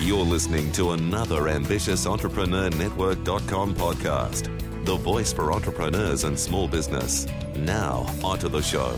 [0.00, 4.44] You're listening to another ambitious Entrepreneur Network.com podcast.
[4.84, 7.26] The voice for entrepreneurs and small business.
[7.56, 8.96] Now, onto the show.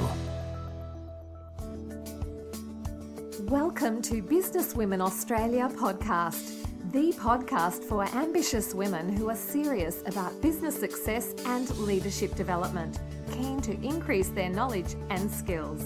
[3.45, 10.43] Welcome to Business Women Australia podcast, the podcast for ambitious women who are serious about
[10.43, 13.01] business success and leadership development,
[13.33, 15.83] keen to increase their knowledge and skills.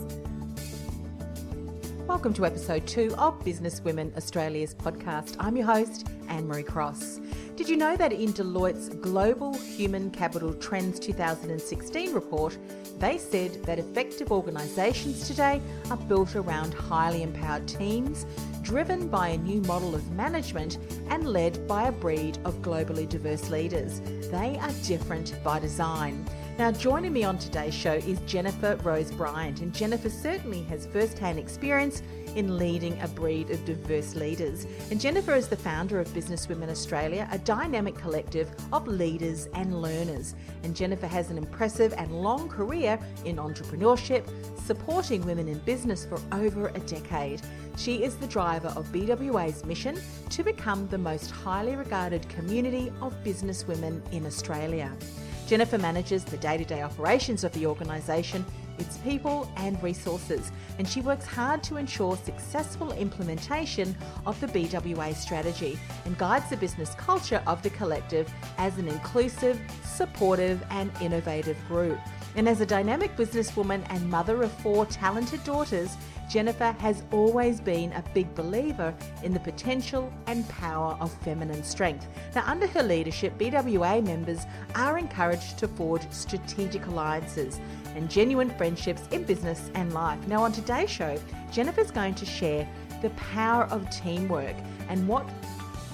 [2.14, 5.34] Welcome to episode two of Business Women Australia's podcast.
[5.40, 7.18] I'm your host, Anne Marie Cross.
[7.56, 12.56] Did you know that in Deloitte's Global Human Capital Trends 2016 report,
[13.00, 18.26] they said that effective organisations today are built around highly empowered teams,
[18.62, 20.78] driven by a new model of management,
[21.10, 24.00] and led by a breed of globally diverse leaders.
[24.30, 26.24] They are different by design.
[26.56, 31.18] Now, joining me on today's show is Jennifer Rose Bryant, and Jennifer certainly has first
[31.18, 32.00] hand experience
[32.36, 34.64] in leading a breed of diverse leaders.
[34.92, 39.82] And Jennifer is the founder of Business Women Australia, a dynamic collective of leaders and
[39.82, 40.36] learners.
[40.62, 44.24] And Jennifer has an impressive and long career in entrepreneurship,
[44.64, 47.42] supporting women in business for over a decade.
[47.76, 49.98] She is the driver of BWA's mission
[50.30, 54.96] to become the most highly regarded community of business women in Australia.
[55.46, 58.44] Jennifer manages the day to day operations of the organisation,
[58.78, 63.94] its people and resources, and she works hard to ensure successful implementation
[64.26, 69.60] of the BWA strategy and guides the business culture of the collective as an inclusive,
[69.84, 71.98] supportive, and innovative group.
[72.36, 75.96] And as a dynamic businesswoman and mother of four talented daughters,
[76.28, 82.08] Jennifer has always been a big believer in the potential and power of feminine strength.
[82.34, 84.40] Now, under her leadership, BWA members
[84.74, 87.60] are encouraged to forge strategic alliances
[87.94, 90.26] and genuine friendships in business and life.
[90.26, 91.20] Now, on today's show,
[91.52, 92.68] Jennifer's going to share
[93.00, 94.56] the power of teamwork
[94.88, 95.28] and what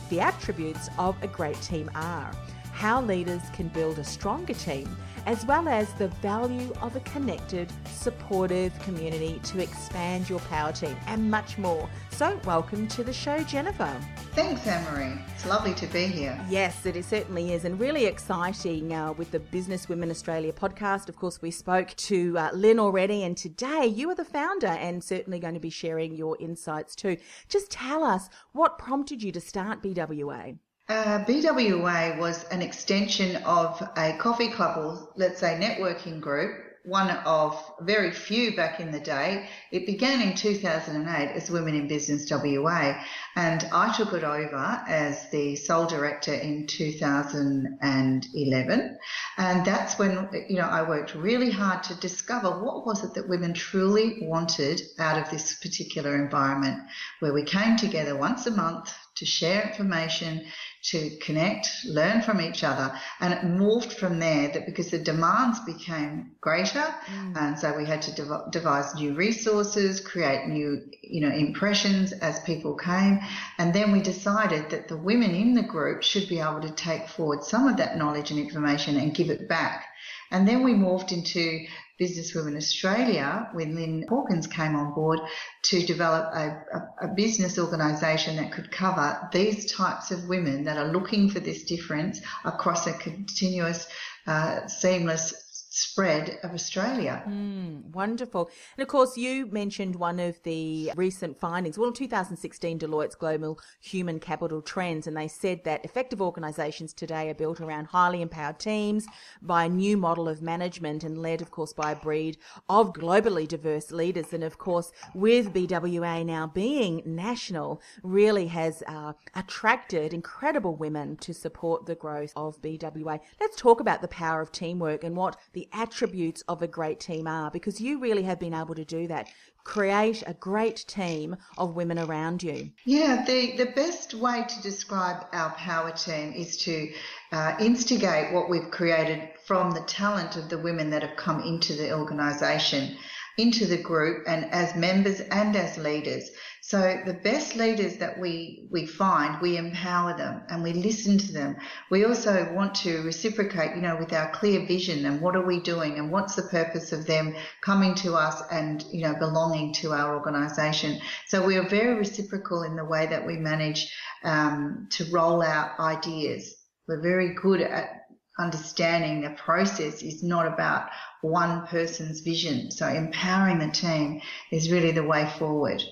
[0.08, 2.32] the attributes of a great team are,
[2.80, 4.88] how leaders can build a stronger team
[5.26, 10.96] as well as the value of a connected, supportive community to expand your power team
[11.06, 11.90] and much more.
[12.12, 13.94] So, welcome to the show, Jennifer.
[14.34, 15.20] Thanks, Anne-Marie.
[15.34, 16.42] It's lovely to be here.
[16.48, 21.10] Yes, it certainly is, and really exciting uh, with the Business Women Australia podcast.
[21.10, 25.04] Of course, we spoke to uh, Lynn already, and today you are the founder and
[25.04, 27.18] certainly going to be sharing your insights too.
[27.46, 30.56] Just tell us what prompted you to start BWA.
[30.90, 37.10] Uh, BWA was an extension of a coffee club, or let's say networking group, one
[37.10, 39.48] of very few back in the day.
[39.70, 43.00] It began in 2008 as Women in Business WA,
[43.36, 48.98] and I took it over as the sole director in 2011.
[49.38, 53.28] And that's when, you know, I worked really hard to discover what was it that
[53.28, 56.82] women truly wanted out of this particular environment
[57.20, 60.46] where we came together once a month to share information,
[60.82, 62.90] to connect, learn from each other.
[63.20, 67.36] And it morphed from there that because the demands became greater, mm.
[67.36, 72.40] and so we had to dev- devise new resources, create new, you know, impressions as
[72.40, 73.19] people came.
[73.58, 77.08] And then we decided that the women in the group should be able to take
[77.08, 79.86] forward some of that knowledge and information and give it back.
[80.30, 81.66] And then we morphed into
[81.98, 85.20] Business Women Australia when Lynn Hawkins came on board
[85.64, 90.78] to develop a, a, a business organisation that could cover these types of women that
[90.78, 93.86] are looking for this difference across a continuous,
[94.26, 97.22] uh, seamless spread of Australia.
[97.28, 98.50] Mm, wonderful.
[98.76, 101.78] And of course, you mentioned one of the recent findings.
[101.78, 107.30] Well, in 2016, Deloitte's Global Human Capital Trends, and they said that effective organisations today
[107.30, 109.06] are built around highly empowered teams
[109.40, 112.36] by a new model of management and led, of course, by a breed
[112.68, 114.32] of globally diverse leaders.
[114.32, 121.32] And of course, with BWA now being national, really has uh, attracted incredible women to
[121.32, 123.20] support the growth of BWA.
[123.40, 126.98] Let's talk about the power of teamwork and what the the attributes of a great
[126.98, 129.28] team are because you really have been able to do that.
[129.62, 132.70] Create a great team of women around you.
[132.86, 136.90] Yeah, the, the best way to describe our power team is to
[137.32, 141.74] uh, instigate what we've created from the talent of the women that have come into
[141.74, 142.96] the organisation.
[143.38, 146.30] Into the group and as members and as leaders.
[146.62, 151.32] So the best leaders that we, we find, we empower them and we listen to
[151.32, 151.56] them.
[151.90, 155.58] We also want to reciprocate, you know, with our clear vision and what are we
[155.60, 159.92] doing and what's the purpose of them coming to us and, you know, belonging to
[159.92, 161.00] our organization.
[161.26, 163.92] So we are very reciprocal in the way that we manage
[164.22, 166.54] um, to roll out ideas.
[166.86, 167.99] We're very good at
[168.40, 170.88] understanding the process is not about
[171.22, 172.70] one person's vision.
[172.70, 174.20] So empowering the team
[174.50, 175.82] is really the way forward.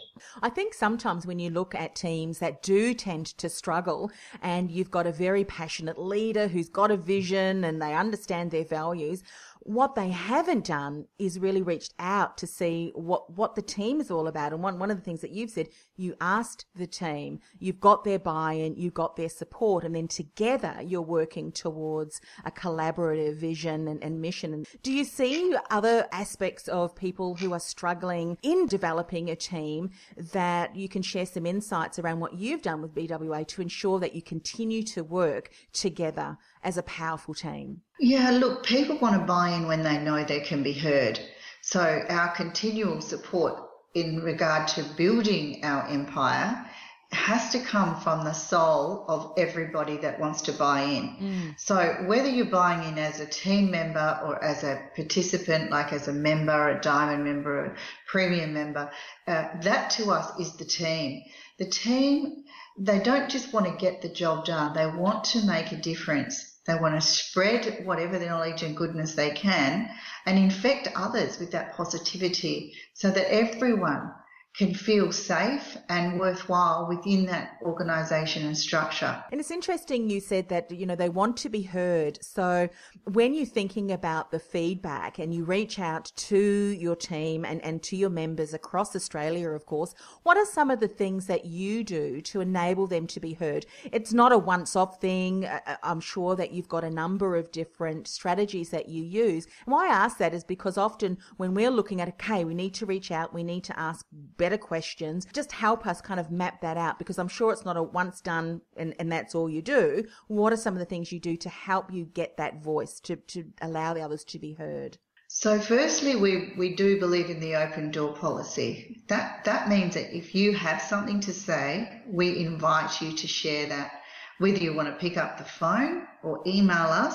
[0.42, 4.10] I think sometimes when you look at teams that do tend to struggle
[4.42, 8.64] and you've got a very passionate leader who's got a vision and they understand their
[8.64, 9.22] values,
[9.60, 14.10] what they haven't done is really reached out to see what, what the team is
[14.10, 14.52] all about.
[14.52, 15.68] And one, one of the things that you've said,
[15.98, 20.76] you asked the team, you've got their buy-in, you've got their support, and then together
[20.84, 24.64] you're working towards a collaborative vision and, and mission.
[24.82, 29.90] Do you see other aspects of people who are struggling in developing a team
[30.32, 34.14] that you can share some insights around what you've done with BWA to ensure that
[34.14, 37.82] you continue to work together as a powerful team?
[37.98, 41.18] Yeah, look, people want to buy in when they know they can be heard.
[41.62, 43.67] So our continual support
[44.00, 46.64] in regard to building our empire
[47.10, 51.08] has to come from the soul of everybody that wants to buy in.
[51.08, 51.54] Mm.
[51.58, 56.08] So whether you're buying in as a team member or as a participant, like as
[56.08, 58.90] a member, a diamond member, a premium member,
[59.26, 61.22] uh, that to us is the team.
[61.56, 62.44] The team,
[62.76, 64.74] they don't just want to get the job done.
[64.74, 66.47] They want to make a difference.
[66.68, 69.88] They want to spread whatever knowledge and goodness they can
[70.26, 74.12] and infect others with that positivity so that everyone
[74.56, 79.22] can feel safe and worthwhile within that organization and structure.
[79.30, 82.18] And it's interesting you said that, you know, they want to be heard.
[82.24, 82.68] So
[83.04, 87.80] when you're thinking about the feedback and you reach out to your team and, and
[87.84, 91.84] to your members across Australia, of course, what are some of the things that you
[91.84, 93.64] do to enable them to be heard?
[93.92, 95.44] It's not a once off thing.
[95.44, 99.46] Uh, uh, I'm sure that you've got a number of different strategies that you use.
[99.66, 102.74] And why I ask that is because often when we're looking at, okay, we need
[102.74, 105.26] to reach out, we need to ask better better questions.
[105.34, 108.22] Just help us kind of map that out because I'm sure it's not a once
[108.22, 110.04] done and, and that's all you do.
[110.28, 113.16] What are some of the things you do to help you get that voice to,
[113.16, 114.96] to allow the others to be heard?
[115.28, 119.02] So firstly, we, we do believe in the open door policy.
[119.08, 123.66] That, that means that if you have something to say, we invite you to share
[123.68, 123.90] that.
[124.38, 127.14] Whether you want to pick up the phone or email us,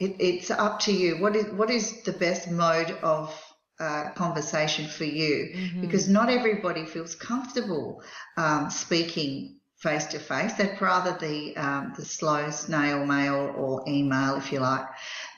[0.00, 1.20] it, it's up to you.
[1.20, 3.32] What is, what is the best mode of
[3.78, 5.80] uh, conversation for you mm-hmm.
[5.80, 8.02] because not everybody feels comfortable
[8.36, 10.54] um, speaking face to face.
[10.54, 14.86] They'd rather the um, the slow snail mail or email, if you like.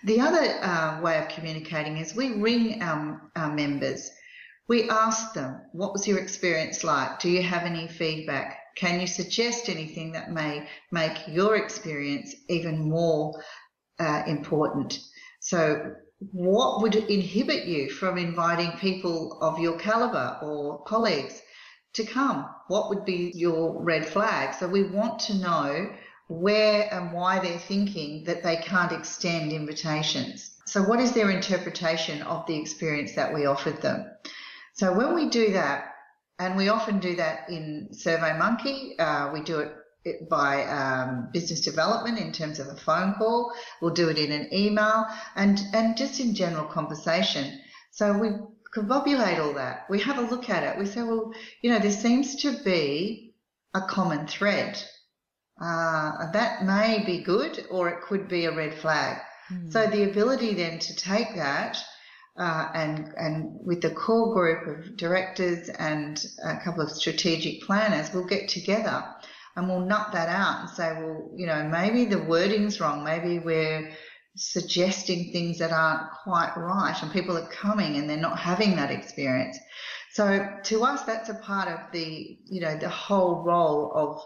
[0.05, 4.11] The other uh, way of communicating is we ring our, our members.
[4.69, 7.19] We ask them, "What was your experience like?
[7.19, 8.59] Do you have any feedback?
[8.77, 13.43] Can you suggest anything that may make your experience even more
[13.99, 15.01] uh, important?"
[15.41, 21.41] So what would inhibit you from inviting people of your caliber or colleagues
[21.95, 22.49] to come?
[22.67, 24.55] What would be your red flag?
[24.55, 25.93] So we want to know
[26.29, 30.57] where and why they're thinking that they can't extend invitations.
[30.67, 34.11] So what is their interpretation of the experience that we offered them?
[34.75, 35.95] So when we do that,
[36.41, 39.73] and we often do that in SurveyMonkey, uh, we do it
[40.29, 43.53] by um, business development in terms of a phone call.
[43.81, 47.61] We'll do it in an email and, and just in general conversation.
[47.91, 48.31] So we
[48.75, 49.87] confabulate all that.
[49.89, 50.79] We have a look at it.
[50.79, 53.35] We say, well, you know, there seems to be
[53.75, 54.83] a common thread.
[55.61, 59.21] Uh, that may be good or it could be a red flag.
[59.53, 59.73] Mm.
[59.73, 61.79] So the ability then to take that
[62.39, 68.13] uh, and and with the core group of directors and a couple of strategic planners,
[68.15, 69.05] we'll get together
[69.59, 73.03] and we'll nut that out and say, well, you know, maybe the wording's wrong.
[73.03, 73.91] Maybe we're
[74.37, 78.93] suggesting things that aren't quite right and people are coming and they're not having that
[78.93, 79.59] experience.
[80.13, 84.23] So to us, that's a part of the, you know, the whole role of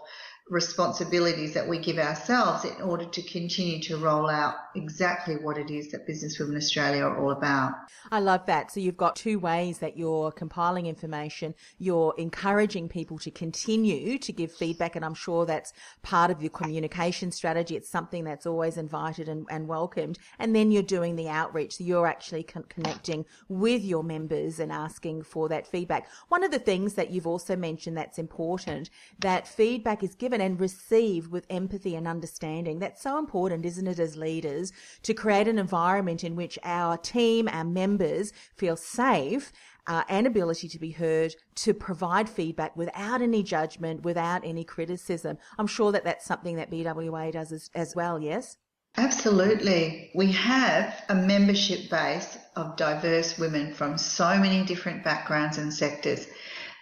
[0.49, 5.69] responsibilities that we give ourselves in order to continue to roll out exactly what it
[5.69, 7.73] is that Business Women Australia are all about.
[8.11, 8.71] I love that.
[8.71, 11.55] So you've got two ways that you're compiling information.
[11.77, 15.71] You're encouraging people to continue to give feedback, and I'm sure that's
[16.01, 17.77] part of your communication strategy.
[17.77, 20.19] It's something that's always invited and, and welcomed.
[20.39, 21.77] And then you're doing the outreach.
[21.77, 26.07] So you're actually con- connecting with your members and asking for that feedback.
[26.27, 30.45] One of the things that you've also mentioned that's important, that feedback is given given
[30.47, 32.79] and received with empathy and understanding.
[32.79, 34.71] That's so important, isn't it, as leaders,
[35.03, 39.51] to create an environment in which our team, our members feel safe
[39.85, 45.37] uh, and ability to be heard to provide feedback without any judgment, without any criticism.
[45.59, 48.57] I'm sure that that's something that BWA does as, as well, yes?
[48.97, 50.09] Absolutely.
[50.15, 56.25] We have a membership base of diverse women from so many different backgrounds and sectors.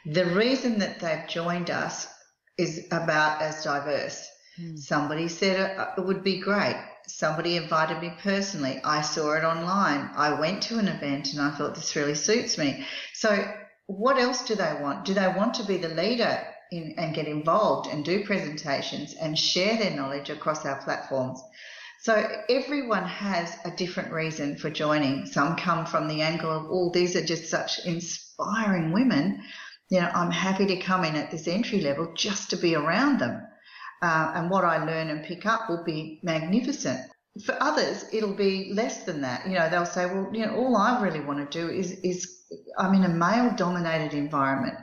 [0.06, 2.08] The reason that they've joined us
[2.58, 4.28] is about as diverse.
[4.60, 4.78] Mm.
[4.78, 6.76] Somebody said it would be great.
[7.08, 8.80] Somebody invited me personally.
[8.84, 10.10] I saw it online.
[10.16, 12.86] I went to an event and I thought this really suits me.
[13.14, 13.52] So,
[13.88, 15.06] what else do they want?
[15.06, 16.42] Do they want to be the leader
[16.72, 21.42] in, and get involved and do presentations and share their knowledge across our platforms?
[22.02, 25.28] So everyone has a different reason for joining.
[25.28, 29.44] Some come from the angle of, oh, these are just such inspiring women.
[29.92, 33.20] You know, I'm happy to come in at this entry level just to be around
[33.20, 33.46] them.
[34.02, 37.12] Uh, and what I learn and pick up will be magnificent.
[37.46, 39.46] For others, it'll be less than that.
[39.46, 42.42] You know, they'll say, well, you know, all I really want to do is, is
[42.78, 44.78] I'm in a male dominated environment.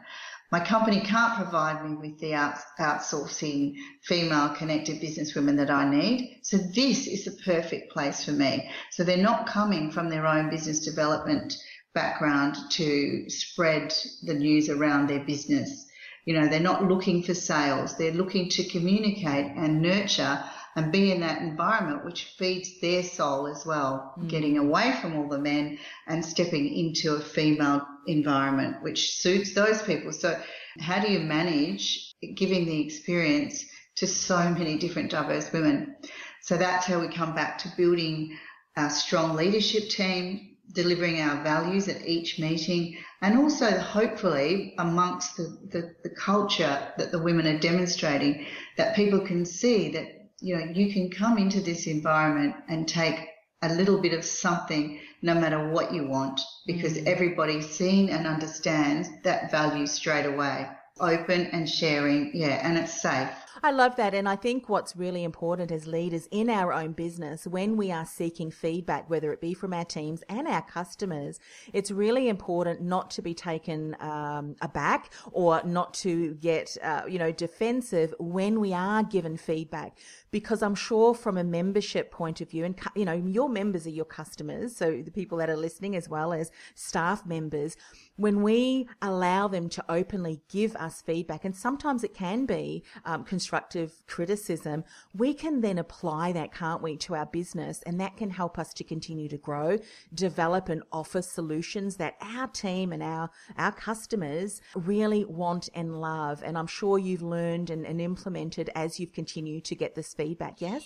[0.52, 6.40] My company can't provide me with the out, outsourcing female connected businesswomen that I need.
[6.42, 8.70] So this is the perfect place for me.
[8.90, 11.54] So they're not coming from their own business development
[11.95, 15.87] background to spread the news around their business.
[16.25, 17.97] You know, they're not looking for sales.
[17.97, 20.45] They're looking to communicate and nurture
[20.76, 24.28] and be in that environment which feeds their soul as well, mm.
[24.28, 29.83] getting away from all the men and stepping into a female environment which suits those
[29.83, 30.12] people.
[30.12, 30.40] So,
[30.78, 33.64] how do you manage giving the experience
[33.97, 35.97] to so many different diverse women?
[36.42, 38.38] So, that's how we come back to building
[38.76, 45.58] a strong leadership team, delivering our values at each meeting, and also hopefully amongst the,
[45.70, 48.46] the, the culture that the women are demonstrating,
[48.76, 53.28] that people can see that you know, you can come into this environment and take
[53.62, 57.06] a little bit of something no matter what you want because mm.
[57.06, 60.68] everybody sees and understands that value straight away.
[61.00, 63.30] Open and sharing, yeah, and it's safe.
[63.62, 64.14] I love that.
[64.14, 68.06] And I think what's really important as leaders in our own business, when we are
[68.06, 71.40] seeking feedback, whether it be from our teams and our customers,
[71.72, 77.18] it's really important not to be taken um, aback or not to get, uh, you
[77.18, 79.98] know, defensive when we are given feedback.
[80.30, 83.90] Because I'm sure from a membership point of view, and, you know, your members are
[83.90, 84.76] your customers.
[84.76, 87.76] So the people that are listening as well as staff members,
[88.18, 93.25] when we allow them to openly give us feedback, and sometimes it can be um,
[93.25, 94.84] constructive criticism,
[95.14, 98.75] we can then apply that, can't we, to our business, and that can help us
[98.75, 99.78] to continue to grow,
[100.12, 106.42] develop, and offer solutions that our team and our our customers really want and love.
[106.44, 110.60] And I'm sure you've learned and, and implemented as you've continued to get this feedback.
[110.60, 110.84] Yes.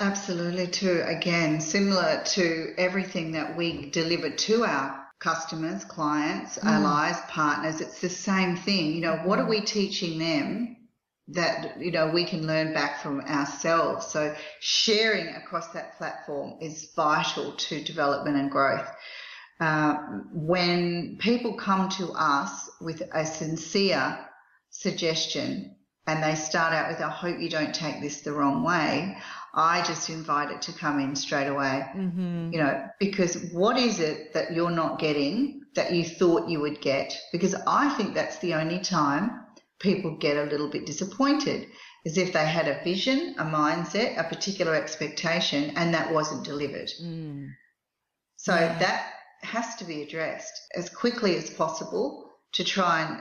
[0.00, 1.02] Absolutely, too.
[1.06, 6.64] Again, similar to everything that we deliver to our customers, clients, mm.
[6.64, 7.80] allies, partners.
[7.80, 8.94] It's the same thing.
[8.94, 10.76] You know, what are we teaching them
[11.28, 14.06] that, you know, we can learn back from ourselves?
[14.06, 18.90] So sharing across that platform is vital to development and growth.
[19.60, 19.94] Uh,
[20.32, 24.18] when people come to us with a sincere
[24.70, 25.73] suggestion
[26.06, 29.16] and they start out with, I hope you don't take this the wrong way.
[29.54, 31.86] I just invite it to come in straight away.
[31.96, 32.52] Mm-hmm.
[32.52, 36.80] You know, because what is it that you're not getting that you thought you would
[36.80, 37.16] get?
[37.32, 39.40] Because I think that's the only time
[39.78, 41.68] people get a little bit disappointed
[42.04, 46.90] is if they had a vision, a mindset, a particular expectation, and that wasn't delivered.
[47.02, 47.48] Mm.
[48.36, 48.78] So yeah.
[48.78, 53.20] that has to be addressed as quickly as possible to try and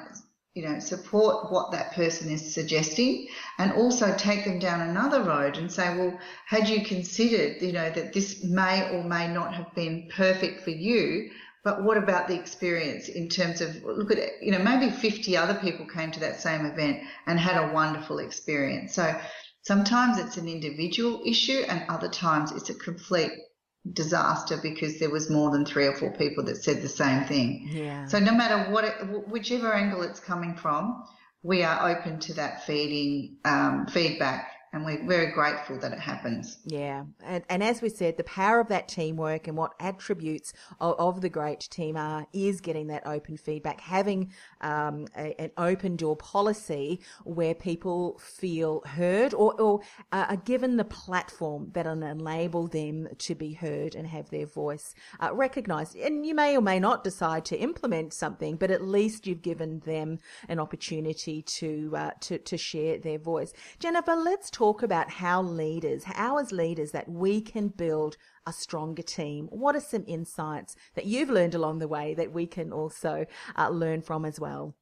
[0.53, 5.57] you know, support what that person is suggesting and also take them down another road
[5.57, 9.73] and say, well, had you considered, you know, that this may or may not have
[9.73, 11.31] been perfect for you,
[11.63, 15.55] but what about the experience in terms of, look at you know, maybe 50 other
[15.55, 18.93] people came to that same event and had a wonderful experience.
[18.93, 19.19] So
[19.63, 23.31] sometimes it's an individual issue and other times it's a complete
[23.91, 27.69] disaster because there was more than three or four people that said the same thing.
[27.71, 28.05] Yeah.
[28.05, 28.93] So no matter what, it,
[29.27, 31.03] whichever angle it's coming from,
[31.41, 36.57] we are open to that feeding um, feedback and we're very grateful that it happens.
[36.65, 40.51] Yeah, and, and as we said, the power of that teamwork and what attributes
[40.81, 45.51] of, of the great team are is getting that open feedback, having um, a, an
[45.57, 51.85] open door policy where people feel heard or, or uh, are given the platform that
[51.85, 55.95] will enable them to be heard and have their voice uh, recognised.
[55.95, 59.81] And you may or may not decide to implement something, but at least you've given
[59.81, 60.17] them
[60.49, 63.53] an opportunity to uh, to, to share their voice.
[63.79, 68.15] Jennifer, let's talk talk about how leaders, how as leaders that we can build
[68.47, 69.47] a stronger team.
[69.51, 73.25] What are some insights that you've learned along the way that we can also
[73.57, 74.73] uh, learn from as well?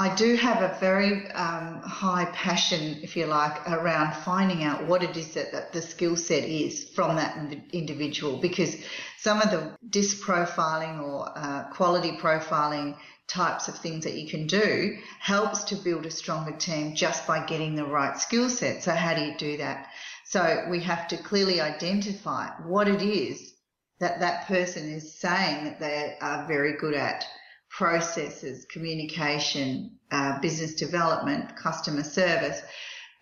[0.00, 5.02] I do have a very um, high passion, if you like, around finding out what
[5.02, 7.36] it is that, that the skill set is from that
[7.72, 8.76] individual because
[9.16, 14.46] some of the DISC profiling or uh, quality profiling types of things that you can
[14.46, 18.84] do helps to build a stronger team just by getting the right skill set.
[18.84, 19.88] So how do you do that?
[20.26, 23.52] So we have to clearly identify what it is
[23.98, 27.26] that that person is saying that they are very good at
[27.70, 32.60] processes, communication, uh, business development, customer service.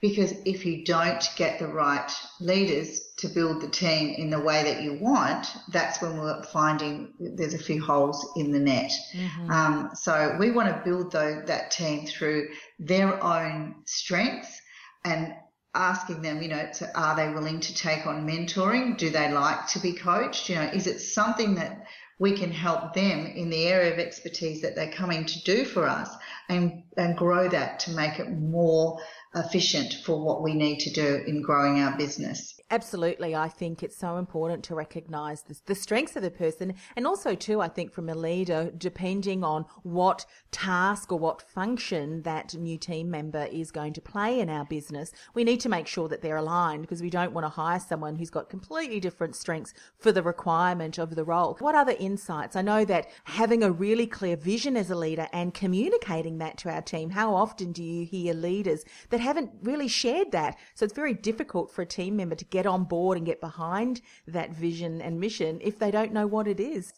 [0.03, 4.63] Because if you don't get the right leaders to build the team in the way
[4.63, 8.93] that you want, that's when we're finding there's a few holes in the net.
[9.15, 9.51] Mm-hmm.
[9.51, 12.49] Um, so we want to build though, that team through
[12.79, 14.61] their own strengths
[15.05, 15.35] and
[15.75, 18.99] asking them, you know, to, are they willing to take on mentoring?
[18.99, 20.49] Do they like to be coached?
[20.49, 21.87] You know, is it something that
[22.19, 25.87] we can help them in the area of expertise that they're coming to do for
[25.87, 26.09] us
[26.49, 28.99] and, and grow that to make it more
[29.35, 32.56] efficient for what we need to do in growing our business.
[32.69, 33.33] Absolutely.
[33.33, 37.37] I think it's so important to recognize the, the, strengths of the person and also
[37.37, 42.77] too, I think from a leader, depending on what task or what function that new
[42.77, 46.23] team member is going to play in our business, we need to make sure that
[46.23, 50.11] they're aligned because we don't want to hire someone who's got completely different strengths for
[50.11, 51.55] the requirement of the role.
[51.61, 52.57] What other insights?
[52.57, 56.71] I know that having a really clear vision as a leader and communicating that to
[56.71, 60.59] our team, how often do you hear leaders that haven't really shared that?
[60.75, 64.01] So it's very difficult for a team member to get on board and get behind
[64.27, 66.95] that vision and mission if they don't know what it is.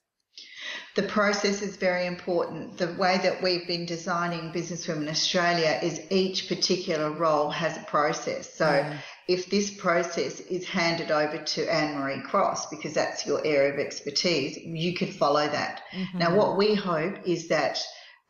[0.94, 2.78] The process is very important.
[2.78, 7.82] The way that we've been designing Business Women Australia is each particular role has a
[7.82, 8.52] process.
[8.52, 8.98] So yeah.
[9.26, 13.78] if this process is handed over to Anne Marie Cross, because that's your area of
[13.78, 15.82] expertise, you could follow that.
[15.92, 16.18] Mm-hmm.
[16.18, 17.80] Now, what we hope is that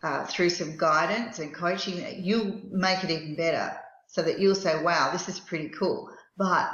[0.03, 4.83] uh, through some guidance and coaching, you'll make it even better so that you'll say,
[4.83, 6.11] wow, this is pretty cool.
[6.37, 6.71] But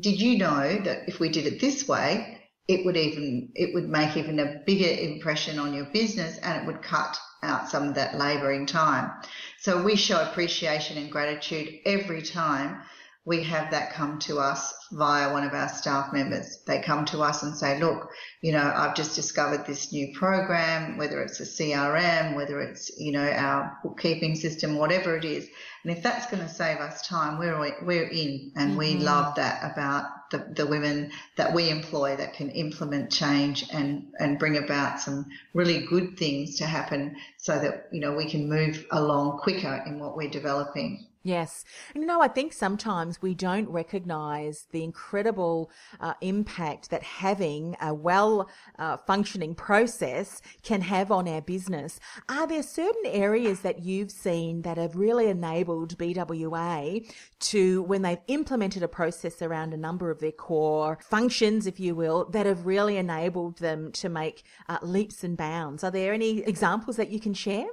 [0.00, 3.88] did you know that if we did it this way, it would even it would
[3.88, 7.94] make even a bigger impression on your business and it would cut out some of
[7.94, 9.10] that laboring time.
[9.58, 12.80] So we show appreciation and gratitude every time
[13.26, 16.62] we have that come to us via one of our staff members.
[16.66, 18.08] They come to us and say, look,
[18.40, 23.12] you know, I've just discovered this new program, whether it's a CRM, whether it's, you
[23.12, 25.46] know, our bookkeeping system, whatever it is.
[25.84, 28.52] And if that's going to save us time, we're, we're in.
[28.56, 28.78] And mm-hmm.
[28.78, 34.12] we love that about the, the women that we employ that can implement change and,
[34.18, 38.48] and bring about some really good things to happen so that, you know, we can
[38.48, 41.06] move along quicker in what we're developing.
[41.22, 41.64] Yes.
[41.94, 47.92] You know, I think sometimes we don't recognize the incredible uh, impact that having a
[47.92, 52.00] well uh, functioning process can have on our business.
[52.30, 58.18] Are there certain areas that you've seen that have really enabled BWA to, when they've
[58.28, 62.64] implemented a process around a number of their core functions, if you will, that have
[62.64, 65.84] really enabled them to make uh, leaps and bounds?
[65.84, 67.66] Are there any examples that you can share?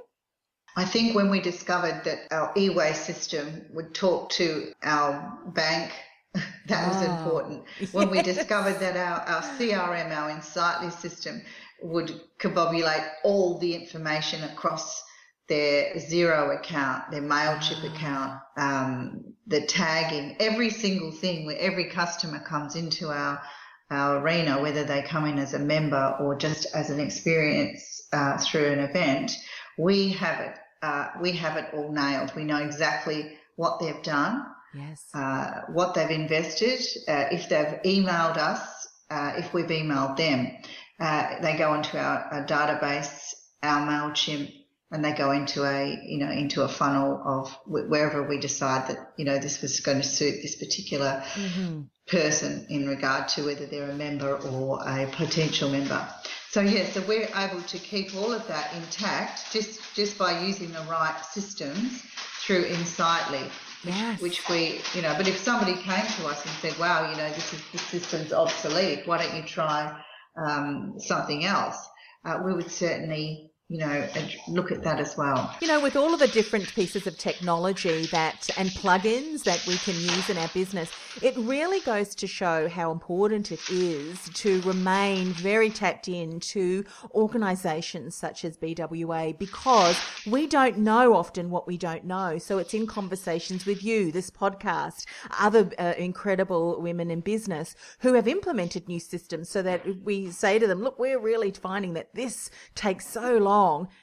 [0.78, 5.90] I think when we discovered that our eWAY system would talk to our bank,
[6.68, 7.64] that was oh, important.
[7.90, 8.16] When yes.
[8.16, 11.42] we discovered that our, our CRM, our Insightly system,
[11.82, 15.02] would combobulate all the information across
[15.48, 17.92] their Xero account, their MailChimp oh.
[17.92, 23.42] account, um, the tagging, every single thing where every customer comes into our
[23.90, 28.36] our arena, whether they come in as a member or just as an experience uh,
[28.36, 29.32] through an event,
[29.78, 32.34] we have it uh, we have it all nailed.
[32.34, 38.36] We know exactly what they've done, yes, uh, what they've invested, uh, if they've emailed
[38.36, 40.56] us, uh, if we've emailed them.
[41.00, 44.52] Uh, they go onto our, our, database, our Mailchimp,
[44.90, 49.12] and they go into a you know into a funnel of wherever we decide that
[49.16, 51.82] you know this was going to suit this particular mm-hmm.
[52.06, 56.06] person in regard to whether they're a member or a potential member.
[56.50, 60.72] So yeah, so we're able to keep all of that intact just just by using
[60.72, 62.02] the right systems
[62.40, 63.42] through Insightly.
[63.84, 64.20] Yes.
[64.20, 67.28] Which we, you know, but if somebody came to us and said, "Wow, you know,
[67.28, 69.06] this is the system's obsolete.
[69.06, 70.02] Why don't you try
[70.36, 71.88] um, something else?"
[72.24, 74.08] Uh, we would certainly you know,
[74.48, 75.54] look at that as well.
[75.60, 79.76] You know, with all of the different pieces of technology that and plugins that we
[79.76, 84.62] can use in our business, it really goes to show how important it is to
[84.62, 91.66] remain very tapped in to organisations such as BWA because we don't know often what
[91.66, 92.38] we don't know.
[92.38, 95.04] So it's in conversations with you, this podcast,
[95.38, 100.58] other uh, incredible women in business who have implemented new systems so that we say
[100.58, 103.57] to them, look, we're really finding that this takes so long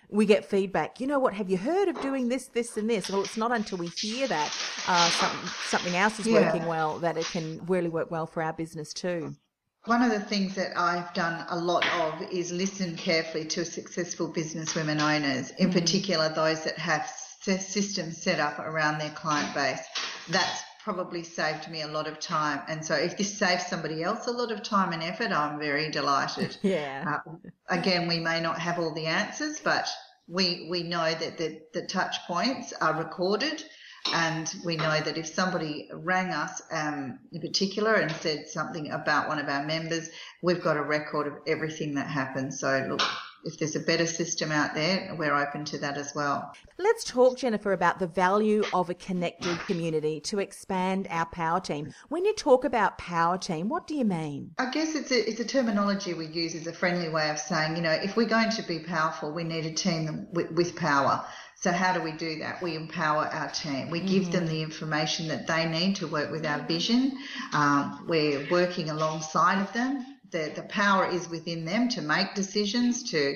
[0.10, 1.00] we get feedback.
[1.00, 1.34] You know what?
[1.34, 3.10] Have you heard of doing this, this, and this?
[3.10, 4.50] Well, it's not until we hear that
[4.88, 6.42] uh, something, something else is yeah.
[6.42, 9.36] working well that it can really work well for our business too.
[9.86, 14.28] One of the things that I've done a lot of is listen carefully to successful
[14.28, 15.80] business women owners, in mm-hmm.
[15.80, 17.08] particular those that have
[17.54, 19.86] systems set up around their client base.
[20.30, 22.62] That's probably saved me a lot of time.
[22.70, 25.90] And so if this saves somebody else a lot of time and effort, I'm very
[25.90, 26.56] delighted.
[26.66, 27.20] Yeah.
[27.26, 27.32] Uh,
[27.70, 29.88] again, we may not have all the answers, but
[30.28, 33.64] we we know that the, the touch points are recorded.
[34.14, 39.28] And we know that if somebody rang us um, in particular and said something about
[39.28, 40.10] one of our members,
[40.44, 42.54] we've got a record of everything that happened.
[42.54, 43.02] So, look,
[43.46, 46.52] if there's a better system out there, we're open to that as well.
[46.80, 51.94] Let's talk, Jennifer, about the value of a connected community to expand our power team.
[52.10, 54.52] When you talk about power team, what do you mean?
[54.58, 57.76] I guess it's a, it's a terminology we use as a friendly way of saying,
[57.76, 61.24] you know, if we're going to be powerful, we need a team with, with power.
[61.56, 62.62] So how do we do that?
[62.62, 63.90] We empower our team.
[63.90, 64.32] We give mm-hmm.
[64.32, 67.18] them the information that they need to work with our vision.
[67.54, 73.12] Um, we're working alongside of them the, the power is within them to make decisions,
[73.12, 73.36] to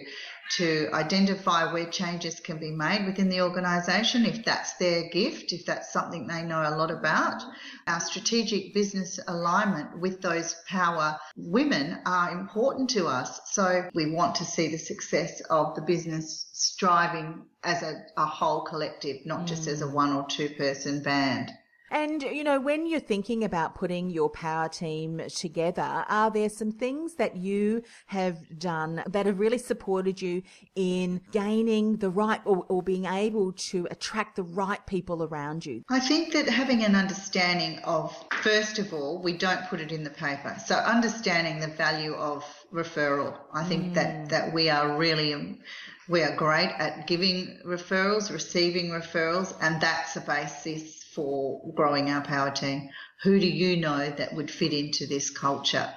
[0.58, 5.66] to identify where changes can be made within the organisation if that's their gift, if
[5.66, 7.44] that's something they know a lot about.
[7.86, 13.40] Our strategic business alignment with those power women are important to us.
[13.52, 18.62] So we want to see the success of the business striving as a, a whole
[18.62, 19.48] collective, not mm.
[19.48, 19.94] just as a mm.
[19.94, 21.52] one or two person band.
[21.92, 26.72] And, you know, when you're thinking about putting your power team together, are there some
[26.72, 30.44] things that you have done that have really supported you
[30.76, 35.84] in gaining the right or, or being able to attract the right people around you?
[35.90, 40.04] I think that having an understanding of, first of all, we don't put it in
[40.04, 40.56] the paper.
[40.66, 43.36] So understanding the value of referral.
[43.54, 43.94] I think mm.
[43.96, 45.60] that, that we are really,
[46.08, 52.22] we are great at giving referrals, receiving referrals, and that's a basis for growing our
[52.22, 52.90] power team.
[53.24, 55.92] Who do you know that would fit into this culture?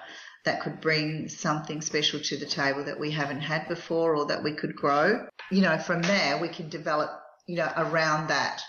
[0.44, 4.42] That could bring something special to the table that we haven't had before or that
[4.42, 5.27] we could grow.
[5.51, 7.11] You know, from there we can develop,
[7.46, 8.62] you know, around that.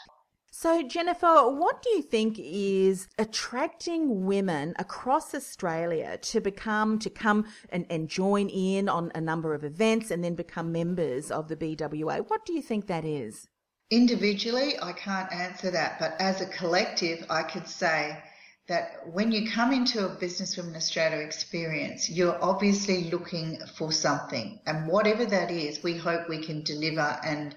[0.55, 7.47] So, Jennifer, what do you think is attracting women across Australia to become, to come
[7.69, 11.55] and, and join in on a number of events and then become members of the
[11.55, 12.29] BWA?
[12.29, 13.47] What do you think that is?
[13.93, 18.17] Individually, I can't answer that, but as a collective, I could say
[18.67, 24.59] that when you come into a Business Women Australia experience, you're obviously looking for something.
[24.65, 27.19] And whatever that is, we hope we can deliver.
[27.23, 27.53] And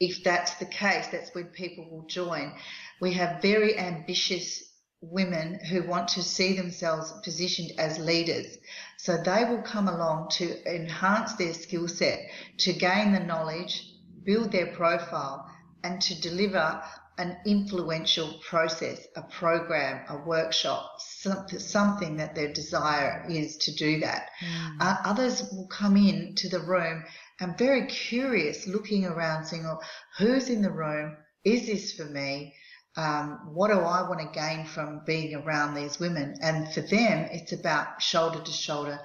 [0.00, 2.54] if that's the case, that's when people will join.
[3.02, 4.62] We have very ambitious
[5.02, 8.56] women who want to see themselves positioned as leaders.
[8.96, 12.20] So they will come along to enhance their skill set,
[12.60, 13.86] to gain the knowledge,
[14.22, 15.50] build their profile,
[15.84, 16.82] and to deliver
[17.16, 24.30] an influential process, a program, a workshop, something that their desire is to do that.
[24.44, 24.76] Mm.
[24.80, 27.04] Uh, others will come in to the room
[27.40, 29.78] and very curious, looking around, saying, oh,
[30.18, 31.16] who's in the room?
[31.44, 32.54] Is this for me?
[32.96, 36.36] Um, what do I want to gain from being around these women?
[36.42, 38.98] And for them, it's about shoulder to shoulder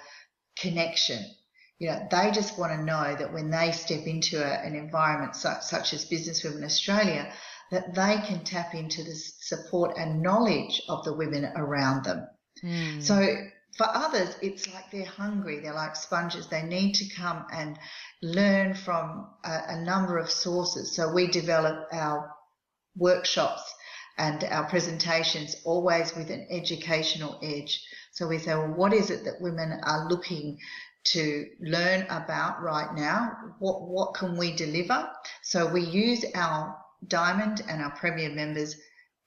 [0.58, 1.24] connection
[1.80, 5.36] you know, they just want to know that when they step into a, an environment
[5.36, 7.32] such, such as Business Women Australia,
[7.72, 12.28] that they can tap into the support and knowledge of the women around them.
[12.64, 13.02] Mm.
[13.02, 13.36] So
[13.78, 15.60] for others, it's like they're hungry.
[15.60, 16.48] They're like sponges.
[16.48, 17.80] They need to come and
[18.22, 20.96] learn from a, a number of sources.
[20.96, 22.32] So we develop our
[22.98, 23.74] workshops
[24.18, 27.82] and our presentations always with an educational edge.
[28.12, 30.58] So we say, well, what is it that women are looking
[31.12, 33.32] to learn about right now.
[33.60, 35.10] What, what can we deliver?
[35.44, 38.76] So we use our Diamond and our Premier members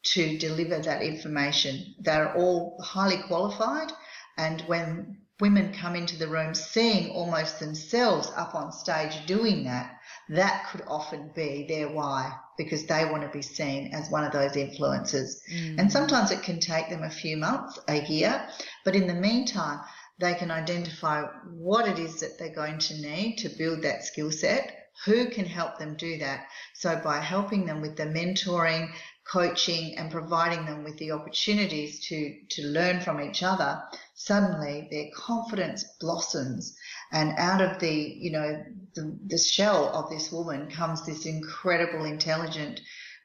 [0.05, 1.95] to deliver that information.
[2.01, 3.93] They're all highly qualified.
[4.37, 9.97] And when women come into the room seeing almost themselves up on stage doing that,
[10.29, 14.33] that could often be their why because they want to be seen as one of
[14.33, 15.37] those influencers.
[15.53, 15.79] Mm.
[15.79, 18.47] And sometimes it can take them a few months, a year,
[18.85, 19.81] but in the meantime,
[20.19, 24.31] they can identify what it is that they're going to need to build that skill
[24.31, 26.47] set who can help them do that.
[26.75, 28.93] So by helping them with the mentoring,
[29.25, 33.83] coaching and providing them with the opportunities to, to learn from each other,
[34.15, 36.77] suddenly their confidence blossoms.
[37.11, 42.05] And out of the, you know, the, the shell of this woman comes this incredible,
[42.05, 42.81] intelligent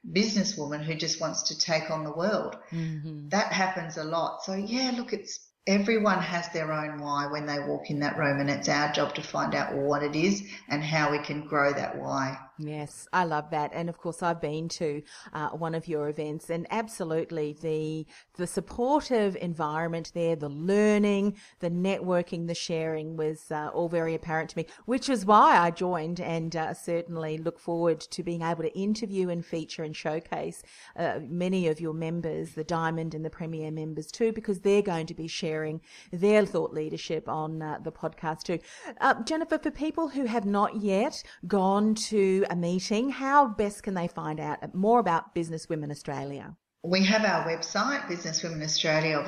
[0.09, 2.55] businesswoman who just wants to take on the world.
[2.71, 3.29] Mm-hmm.
[3.29, 4.43] That happens a lot.
[4.43, 8.39] So yeah, look, it's everyone has their own why when they walk in that room
[8.39, 11.73] and it's our job to find out what it is and how we can grow
[11.73, 12.37] that why.
[12.59, 16.49] Yes, I love that, and of course, I've been to uh, one of your events,
[16.49, 23.69] and absolutely the the supportive environment there, the learning, the networking, the sharing was uh,
[23.73, 27.99] all very apparent to me, which is why I joined, and uh, certainly look forward
[27.99, 30.63] to being able to interview and feature and showcase
[30.95, 35.05] uh, many of your members, the Diamond and the Premier members too, because they're going
[35.05, 35.79] to be sharing
[36.11, 38.57] their thought leadership on uh, the podcast too.
[38.99, 43.93] Uh, Jennifer, for people who have not yet gone to a meeting, how best can
[43.93, 46.55] they find out more about Business Women Australia?
[46.83, 49.25] We have our website, businesswomenaustralia,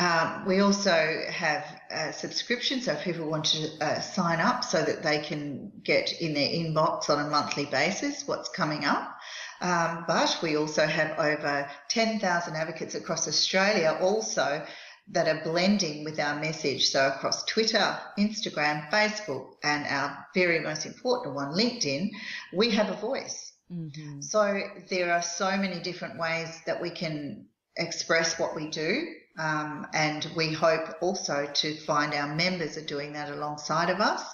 [0.00, 4.82] Um, we also have a subscription, so if people want to uh, sign up so
[4.82, 9.16] that they can get in their inbox on a monthly basis what's coming up.
[9.60, 14.64] Um, but we also have over 10,000 advocates across Australia also
[15.10, 16.90] that are blending with our message.
[16.90, 22.10] So across Twitter, Instagram, Facebook, and our very most important one, LinkedIn,
[22.52, 23.52] we have a voice.
[23.72, 24.20] Mm-hmm.
[24.20, 29.14] So there are so many different ways that we can express what we do.
[29.38, 34.24] Um, and we hope also to find our members are doing that alongside of us.